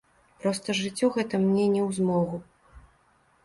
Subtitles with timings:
[0.45, 2.37] Проста жыццё гэта мне не ў змогу.